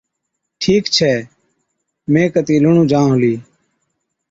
[0.61, 1.11] ٺيڪ ڇي۔
[2.11, 3.33] مين ڪتِي لُڻُون جان ھُلِي.